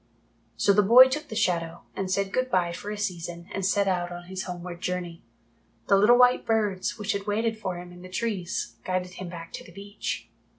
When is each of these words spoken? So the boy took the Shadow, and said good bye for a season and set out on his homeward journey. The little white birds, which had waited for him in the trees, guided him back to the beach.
So 0.57 0.73
the 0.73 0.81
boy 0.81 1.09
took 1.09 1.27
the 1.27 1.35
Shadow, 1.35 1.83
and 1.95 2.09
said 2.09 2.33
good 2.33 2.49
bye 2.49 2.71
for 2.71 2.89
a 2.89 2.97
season 2.97 3.47
and 3.53 3.63
set 3.63 3.87
out 3.87 4.11
on 4.11 4.23
his 4.23 4.45
homeward 4.45 4.81
journey. 4.81 5.21
The 5.89 5.95
little 5.95 6.17
white 6.17 6.43
birds, 6.43 6.97
which 6.97 7.11
had 7.11 7.27
waited 7.27 7.59
for 7.59 7.77
him 7.77 7.91
in 7.91 8.01
the 8.01 8.09
trees, 8.09 8.77
guided 8.83 9.11
him 9.11 9.29
back 9.29 9.53
to 9.53 9.63
the 9.63 9.71
beach. 9.71 10.27